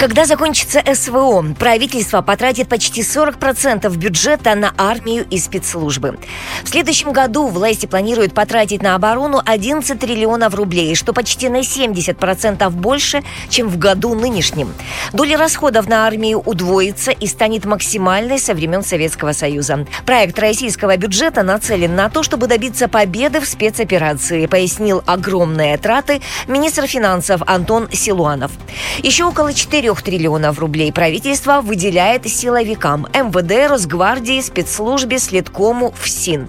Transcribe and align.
Когда 0.00 0.24
закончится 0.24 0.82
СВО, 0.94 1.44
правительство 1.58 2.22
потратит 2.22 2.70
почти 2.70 3.02
40% 3.02 3.94
бюджета 3.98 4.54
на 4.54 4.72
армию 4.78 5.26
и 5.28 5.36
спецслужбы. 5.36 6.18
В 6.64 6.70
следующем 6.70 7.12
году 7.12 7.48
власти 7.48 7.84
планируют 7.84 8.32
потратить 8.32 8.80
на 8.80 8.94
оборону 8.94 9.42
11 9.44 10.00
триллионов 10.00 10.54
рублей, 10.54 10.94
что 10.94 11.12
почти 11.12 11.50
на 11.50 11.58
70% 11.58 12.70
больше, 12.70 13.22
чем 13.50 13.68
в 13.68 13.76
году 13.76 14.14
нынешнем. 14.14 14.72
Доля 15.12 15.36
расходов 15.36 15.86
на 15.86 16.06
армию 16.06 16.40
удвоится 16.40 17.10
и 17.10 17.26
станет 17.26 17.66
максимальной 17.66 18.38
со 18.38 18.54
времен 18.54 18.82
Советского 18.82 19.32
Союза. 19.32 19.86
Проект 20.06 20.38
российского 20.38 20.96
бюджета 20.96 21.42
нацелен 21.42 21.94
на 21.94 22.08
то, 22.08 22.22
чтобы 22.22 22.46
добиться 22.46 22.88
победы 22.88 23.38
в 23.40 23.44
спецоперации, 23.44 24.46
пояснил 24.46 25.02
огромные 25.04 25.76
траты 25.76 26.22
министр 26.48 26.86
финансов 26.86 27.42
Антон 27.46 27.86
Силуанов. 27.92 28.50
Еще 29.02 29.24
около 29.24 29.52
4 29.52 29.89
4 29.90 30.02
триллионов 30.02 30.60
рублей 30.60 30.92
правительство 30.92 31.60
выделяет 31.60 32.26
силовикам 32.28 33.06
МВД, 33.12 33.70
Росгвардии, 33.70 34.40
спецслужбе, 34.40 35.18
Следкому, 35.18 35.92
ФСИН. 35.92 36.48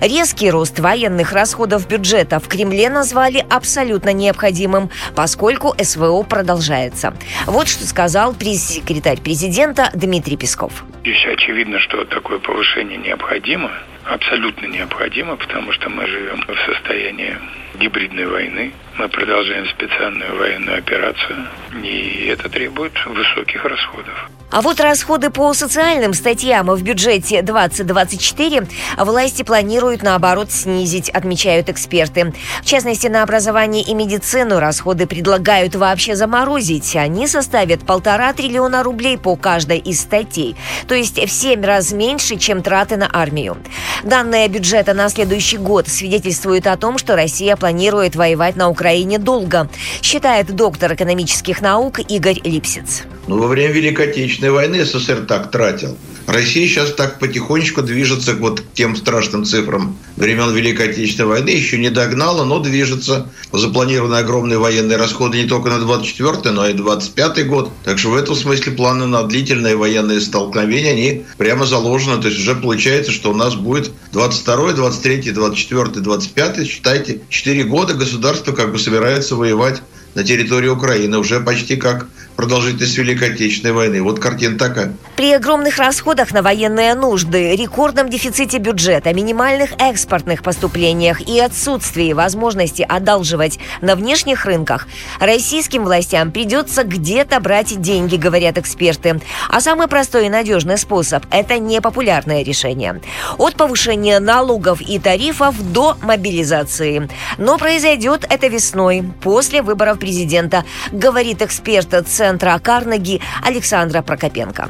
Резкий 0.00 0.50
рост 0.50 0.80
военных 0.80 1.32
расходов 1.32 1.86
бюджета 1.86 2.40
в 2.40 2.48
Кремле 2.48 2.90
назвали 2.90 3.44
абсолютно 3.48 4.12
необходимым, 4.12 4.90
поскольку 5.14 5.74
СВО 5.80 6.22
продолжается. 6.24 7.14
Вот 7.46 7.68
что 7.68 7.86
сказал 7.86 8.34
пресс-секретарь 8.34 9.20
президента 9.20 9.90
Дмитрий 9.94 10.36
Песков. 10.36 10.84
Здесь 11.02 11.24
очевидно, 11.32 11.78
что 11.78 12.04
такое 12.06 12.40
повышение 12.40 12.98
необходимо, 12.98 13.70
абсолютно 14.04 14.66
необходимо, 14.66 15.36
потому 15.36 15.70
что 15.72 15.88
мы 15.88 16.06
живем 16.06 16.42
в 16.42 16.72
состоянии 16.72 17.38
гибридной 17.78 18.26
войны. 18.26 18.72
Мы 18.98 19.08
продолжаем 19.08 19.66
специальную 19.66 20.36
военную 20.38 20.78
операцию, 20.78 21.48
и 21.82 22.28
это 22.30 22.48
требует 22.48 22.92
высоких 23.06 23.64
расходов. 23.64 24.30
А 24.54 24.62
вот 24.62 24.78
расходы 24.78 25.30
по 25.30 25.52
социальным 25.52 26.14
статьям 26.14 26.68
в 26.68 26.80
бюджете 26.80 27.42
2024 27.42 28.68
власти 28.98 29.42
планируют, 29.42 30.04
наоборот, 30.04 30.52
снизить, 30.52 31.10
отмечают 31.10 31.68
эксперты. 31.68 32.32
В 32.62 32.64
частности, 32.64 33.08
на 33.08 33.24
образование 33.24 33.82
и 33.82 33.94
медицину 33.94 34.60
расходы 34.60 35.08
предлагают 35.08 35.74
вообще 35.74 36.14
заморозить. 36.14 36.94
Они 36.94 37.26
составят 37.26 37.84
полтора 37.84 38.32
триллиона 38.32 38.84
рублей 38.84 39.18
по 39.18 39.34
каждой 39.34 39.78
из 39.78 40.00
статей, 40.00 40.54
то 40.86 40.94
есть 40.94 41.18
в 41.18 41.28
семь 41.28 41.64
раз 41.64 41.90
меньше, 41.90 42.36
чем 42.36 42.62
траты 42.62 42.96
на 42.96 43.10
армию. 43.12 43.56
Данные 44.04 44.46
бюджета 44.46 44.94
на 44.94 45.08
следующий 45.08 45.56
год 45.56 45.88
свидетельствуют 45.88 46.68
о 46.68 46.76
том, 46.76 46.98
что 46.98 47.16
Россия 47.16 47.56
планирует 47.64 48.14
воевать 48.14 48.56
на 48.56 48.68
Украине 48.68 49.18
долго, 49.18 49.70
считает 50.02 50.54
доктор 50.54 50.92
экономических 50.92 51.62
наук 51.62 51.98
Игорь 51.98 52.38
Липсиц. 52.44 53.04
Ну, 53.26 53.38
во 53.38 53.46
время 53.46 53.72
Великой 53.72 54.10
Отечественной 54.10 54.50
войны 54.50 54.84
СССР 54.84 55.24
так 55.26 55.50
тратил. 55.50 55.96
Россия 56.26 56.68
сейчас 56.68 56.92
так 56.92 57.18
потихонечку 57.18 57.80
движется 57.80 58.34
вот 58.34 58.60
к 58.60 58.64
тем 58.74 58.96
страшным 58.96 59.46
цифрам 59.46 59.96
времен 60.16 60.54
Великой 60.54 60.90
Отечественной 60.90 61.28
войны. 61.28 61.50
Еще 61.50 61.78
не 61.78 61.90
догнала, 61.90 62.44
но 62.44 62.58
движется. 62.58 63.28
Запланированы 63.52 64.16
огромные 64.16 64.58
военные 64.58 64.98
расходы 64.98 65.38
не 65.38 65.48
только 65.48 65.70
на 65.70 65.78
24 65.78 66.52
но 66.52 66.68
и 66.68 66.72
25 66.74 67.46
год. 67.46 67.70
Так 67.84 67.98
что 67.98 68.10
в 68.10 68.16
этом 68.16 68.34
смысле 68.34 68.72
планы 68.72 69.06
на 69.06 69.22
длительные 69.24 69.76
военные 69.76 70.20
столкновения, 70.20 70.92
они 70.92 71.24
прямо 71.36 71.66
заложены. 71.66 72.20
То 72.20 72.28
есть 72.28 72.40
уже 72.40 72.54
получается, 72.54 73.12
что 73.12 73.30
у 73.30 73.34
нас 73.34 73.54
будет 73.54 73.92
22 74.12 74.72
23 74.72 75.32
24 75.32 75.84
25 76.00 76.66
считайте, 76.66 77.20
4 77.28 77.64
года 77.64 77.94
государство 77.94 78.52
как 78.52 78.72
бы 78.72 78.78
собирается 78.78 79.36
воевать 79.36 79.82
на 80.14 80.24
территории 80.24 80.68
Украины 80.68 81.18
уже 81.18 81.40
почти 81.40 81.76
как 81.76 82.06
продолжительность 82.36 82.98
Великой 82.98 83.32
Отечественной 83.32 83.72
войны. 83.72 84.02
Вот 84.02 84.18
картина 84.18 84.58
такая. 84.58 84.92
При 85.16 85.32
огромных 85.32 85.78
расходах 85.78 86.32
на 86.32 86.42
военные 86.42 86.94
нужды, 86.94 87.54
рекордном 87.54 88.10
дефиците 88.10 88.58
бюджета, 88.58 89.14
минимальных 89.14 89.70
экспортных 89.78 90.42
поступлениях 90.42 91.20
и 91.20 91.38
отсутствии 91.38 92.12
возможности 92.12 92.82
одалживать 92.82 93.58
на 93.80 93.94
внешних 93.94 94.46
рынках, 94.46 94.88
российским 95.20 95.84
властям 95.84 96.32
придется 96.32 96.82
где-то 96.82 97.38
брать 97.40 97.80
деньги, 97.80 98.16
говорят 98.16 98.58
эксперты. 98.58 99.20
А 99.48 99.60
самый 99.60 99.86
простой 99.86 100.26
и 100.26 100.30
надежный 100.30 100.78
способ– 100.78 101.24
это 101.30 101.58
непопулярное 101.58 102.42
решение. 102.42 103.00
От 103.38 103.54
повышения 103.54 104.18
налогов 104.18 104.80
и 104.80 104.98
тарифов 104.98 105.54
до 105.72 105.96
мобилизации. 106.02 107.08
Но 107.38 107.58
произойдет 107.58 108.26
это 108.28 108.48
весной, 108.48 109.04
после 109.22 109.62
выборов 109.62 109.98
президента, 110.04 110.64
говорит 110.92 111.40
эксперт 111.40 112.06
Центра 112.06 112.58
Карнеги 112.58 113.22
Александра 113.42 114.02
Прокопенко 114.02 114.68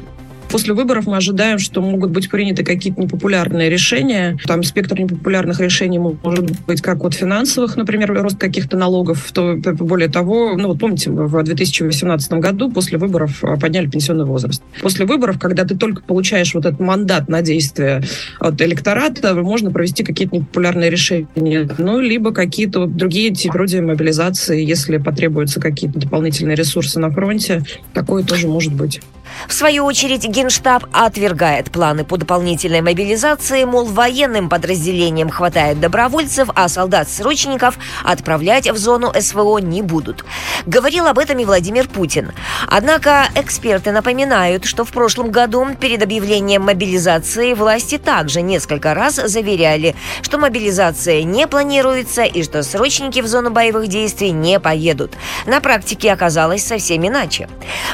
после 0.55 0.73
выборов 0.73 1.09
мы 1.09 1.17
ожидаем, 1.17 1.59
что 1.59 1.83
могут 1.83 2.13
быть 2.13 2.31
приняты 2.31 2.63
какие-то 2.63 3.01
непопулярные 3.01 3.69
решения. 3.69 4.39
Там 4.47 4.63
спектр 4.63 5.01
непопулярных 5.01 5.59
решений 5.59 5.99
может 5.99 6.65
быть 6.69 6.81
как 6.81 7.03
от 7.03 7.13
финансовых, 7.13 7.75
например, 7.77 8.15
рост 8.23 8.39
каких-то 8.39 8.77
налогов. 8.77 9.33
То, 9.33 9.57
более 9.57 10.09
того, 10.09 10.57
ну 10.57 10.69
вот 10.69 10.79
помните, 10.79 11.11
в 11.11 11.43
2018 11.43 12.35
году 12.35 12.71
после 12.71 12.99
выборов 12.99 13.43
а, 13.43 13.57
подняли 13.57 13.89
пенсионный 13.89 14.27
возраст. 14.27 14.63
После 14.81 15.07
выборов, 15.07 15.41
когда 15.41 15.65
ты 15.65 15.77
только 15.77 16.05
получаешь 16.05 16.55
вот 16.55 16.67
этот 16.67 16.79
мандат 16.79 17.29
на 17.29 17.43
действие 17.43 18.05
от 18.39 18.63
электората, 18.63 19.35
можно 19.35 19.73
провести 19.73 20.05
какие-то 20.05 20.37
непопулярные 20.37 20.89
решения. 20.89 21.69
Ну, 21.79 21.99
либо 21.99 22.33
какие-то 22.33 22.83
вот 22.83 22.97
другие 22.97 23.35
типы 23.35 23.55
вроде 23.55 23.81
мобилизации, 23.81 24.65
если 24.65 24.99
потребуются 24.99 25.61
какие-то 25.61 25.99
дополнительные 25.99 26.55
ресурсы 26.55 27.01
на 27.01 27.11
фронте. 27.11 27.65
Такое 27.93 28.23
тоже 28.23 28.47
может 28.47 28.73
быть. 28.73 29.01
В 29.49 29.53
свою 29.53 29.85
очередь, 29.85 30.25
Генштаб 30.25 30.85
отвергает 30.93 31.71
планы 31.71 32.05
по 32.05 32.17
дополнительной 32.17 32.81
мобилизации, 32.81 33.65
мол, 33.65 33.87
военным 33.87 34.49
подразделениям 34.49 35.29
хватает 35.29 35.81
добровольцев, 35.81 36.49
а 36.55 36.69
солдат-срочников 36.69 37.79
отправлять 38.05 38.71
в 38.71 38.77
зону 38.77 39.13
СВО 39.19 39.59
не 39.59 39.83
будут. 39.83 40.25
Говорил 40.67 41.07
об 41.07 41.19
этом 41.19 41.39
и 41.39 41.45
Владимир 41.45 41.89
Путин. 41.89 42.33
Однако 42.69 43.29
эксперты 43.35 43.93
напоминают, 43.93 44.65
что 44.65 44.85
в 44.85 44.93
прошлом 44.93 45.31
году 45.31 45.67
перед 45.79 46.03
объявлением 46.03 46.63
мобилизации 46.63 47.55
власти 47.55 47.99
также 47.99 48.41
несколько 48.41 48.95
раз 48.95 49.17
заверяли, 49.17 49.95
что 50.23 50.39
мобилизация 50.39 51.23
не 51.23 51.47
планируется 51.47 52.23
и 52.23 52.43
что 52.43 52.63
срочники 52.63 53.21
в 53.21 53.27
зону 53.27 53.51
боевых 53.51 53.89
действий 53.89 54.31
не 54.31 54.59
поедут. 54.61 55.13
На 55.47 55.61
практике 55.61 56.13
оказалось 56.13 56.65
совсем 56.65 57.07
иначе. 57.07 57.49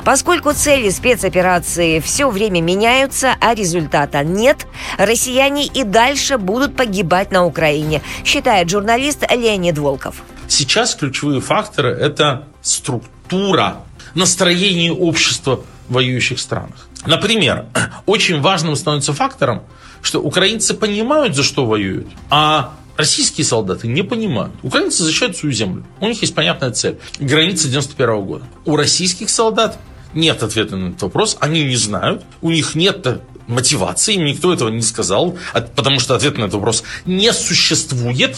Поскольку 0.05 0.53
цели 0.53 0.91
спецоперации 0.91 1.30
операции 1.31 2.01
все 2.01 2.29
время 2.29 2.61
меняются, 2.61 3.37
а 3.41 3.55
результата 3.55 4.25
нет, 4.25 4.67
россияне 4.99 5.67
и 5.67 5.85
дальше 5.85 6.39
будут 6.39 6.77
погибать 6.77 7.31
на 7.31 7.47
Украине, 7.47 8.03
считает 8.25 8.69
журналист 8.69 9.23
Леонид 9.31 9.79
Волков. 9.79 10.23
Сейчас 10.49 10.97
ключевые 10.97 11.41
факторы– 11.41 11.91
это 12.01 12.49
структура, 12.63 13.77
настроение 14.15 14.93
общества 14.93 15.61
в 15.89 15.95
воюющих 15.95 16.41
странах. 16.41 16.89
Например, 17.07 17.67
очень 18.07 18.41
важным 18.41 18.75
становится 18.75 19.13
фактором, 19.13 19.63
что 20.03 20.21
украинцы 20.21 20.75
понимают, 20.75 21.37
за 21.37 21.45
что 21.45 21.65
воюют, 21.65 22.09
а 22.29 22.75
российские 22.97 23.45
солдаты 23.45 23.87
не 23.87 24.03
понимают. 24.03 24.53
Украинцы 24.63 25.05
защищают 25.05 25.37
свою 25.37 25.55
землю. 25.55 25.85
У 26.01 26.07
них 26.07 26.21
есть 26.21 26.35
понятная 26.35 26.73
цель. 26.73 26.99
Граница 27.21 27.69
91 27.69 28.21
года. 28.23 28.45
У 28.65 28.77
российских 28.77 29.31
солдат 29.31 29.79
нет 30.15 30.43
ответа 30.43 30.77
на 30.77 30.89
этот 30.89 31.03
вопрос, 31.03 31.37
они 31.41 31.65
не 31.65 31.77
знают, 31.77 32.25
у 32.43 32.51
них 32.51 32.75
нет 32.75 33.23
мотивации, 33.47 34.15
им 34.15 34.25
никто 34.25 34.53
этого 34.53 34.69
не 34.69 34.83
сказал, 34.83 35.37
потому 35.75 36.01
что 36.01 36.15
ответ 36.15 36.39
на 36.39 36.45
этот 36.45 36.55
вопрос 36.55 36.85
не 37.05 37.33
существует. 37.33 38.37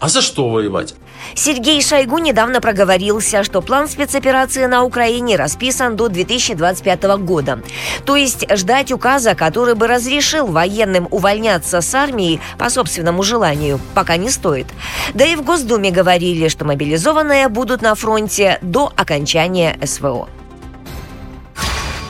А 0.00 0.08
за 0.08 0.22
что 0.22 0.48
воевать? 0.48 0.94
Сергей 1.34 1.82
Шойгу 1.82 2.16
недавно 2.16 2.62
проговорился, 2.62 3.44
что 3.44 3.60
план 3.60 3.86
спецоперации 3.86 4.64
на 4.64 4.82
Украине 4.82 5.36
расписан 5.36 5.94
до 5.94 6.08
2025 6.08 7.02
года. 7.18 7.62
То 8.06 8.16
есть 8.16 8.46
ждать 8.50 8.92
указа, 8.92 9.34
который 9.34 9.74
бы 9.74 9.86
разрешил 9.86 10.46
военным 10.46 11.06
увольняться 11.10 11.82
с 11.82 11.94
армии 11.94 12.40
по 12.56 12.70
собственному 12.70 13.22
желанию, 13.22 13.78
пока 13.94 14.16
не 14.16 14.30
стоит. 14.30 14.68
Да 15.12 15.26
и 15.26 15.36
в 15.36 15.42
Госдуме 15.42 15.90
говорили, 15.90 16.48
что 16.48 16.64
мобилизованные 16.64 17.48
будут 17.48 17.82
на 17.82 17.94
фронте 17.94 18.58
до 18.62 18.90
окончания 18.96 19.78
СВО. 19.84 20.30